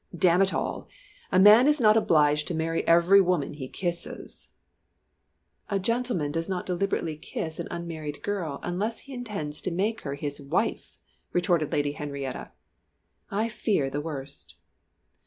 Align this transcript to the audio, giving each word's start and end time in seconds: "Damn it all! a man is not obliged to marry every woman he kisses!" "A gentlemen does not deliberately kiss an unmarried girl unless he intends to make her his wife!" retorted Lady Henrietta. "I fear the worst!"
"Damn 0.17 0.41
it 0.41 0.51
all! 0.51 0.87
a 1.31 1.37
man 1.37 1.67
is 1.67 1.79
not 1.79 1.95
obliged 1.95 2.47
to 2.47 2.55
marry 2.55 2.83
every 2.87 3.21
woman 3.21 3.53
he 3.53 3.67
kisses!" 3.67 4.47
"A 5.69 5.77
gentlemen 5.77 6.31
does 6.31 6.49
not 6.49 6.65
deliberately 6.65 7.15
kiss 7.15 7.59
an 7.59 7.67
unmarried 7.69 8.23
girl 8.23 8.59
unless 8.63 9.01
he 9.01 9.13
intends 9.13 9.61
to 9.61 9.69
make 9.69 10.01
her 10.01 10.15
his 10.15 10.41
wife!" 10.41 10.97
retorted 11.33 11.71
Lady 11.71 11.91
Henrietta. 11.91 12.51
"I 13.29 13.47
fear 13.47 13.91
the 13.91 14.01
worst!" 14.01 14.55